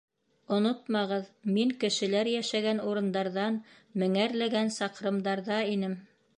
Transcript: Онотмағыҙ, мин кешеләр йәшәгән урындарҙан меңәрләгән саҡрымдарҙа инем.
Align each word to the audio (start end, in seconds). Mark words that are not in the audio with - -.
Онотмағыҙ, 0.55 1.27
мин 1.57 1.73
кешеләр 1.83 2.31
йәшәгән 2.33 2.83
урындарҙан 2.87 3.61
меңәрләгән 4.05 4.77
саҡрымдарҙа 4.81 5.63
инем. 5.79 5.99